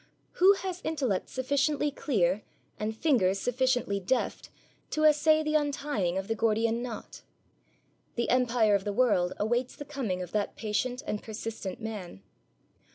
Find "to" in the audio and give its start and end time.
4.89-5.03